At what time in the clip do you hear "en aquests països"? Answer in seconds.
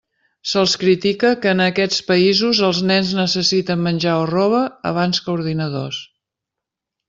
1.55-2.63